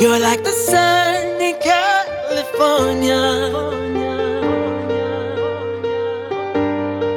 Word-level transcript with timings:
You're 0.00 0.20
like 0.20 0.44
the 0.44 0.52
sun 0.52 1.40
in 1.40 1.56
California. 1.60 3.50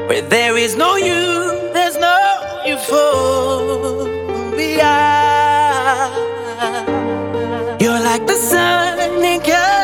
Where 0.07 0.23
there 0.23 0.57
is 0.57 0.75
no 0.75 0.95
you, 0.95 1.71
there's 1.73 1.97
no 1.97 2.17
euphoria. 2.65 4.09
You're 7.79 8.01
like 8.01 8.25
the 8.25 8.33
sun 8.33 8.99
in 9.23 9.41
California. 9.41 9.80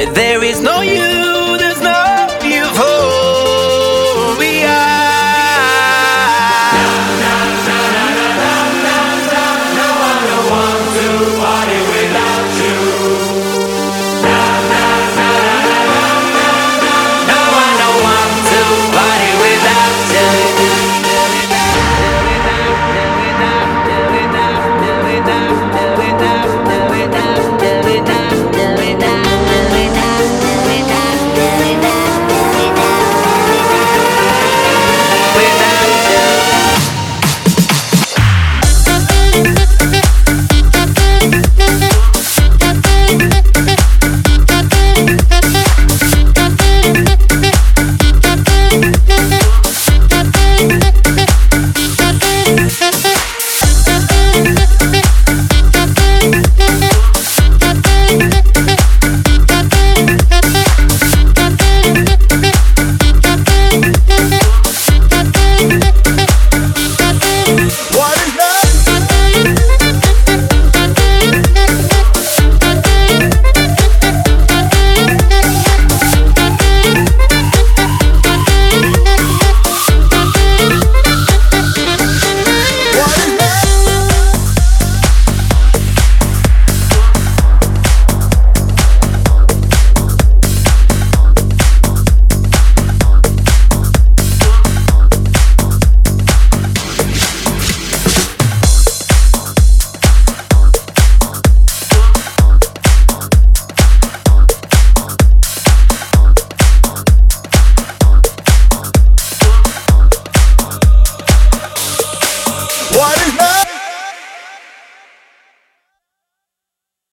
where 0.00 0.14
there 0.14 0.42
is 0.42 0.60
no 0.62 0.80
you. 0.80 1.19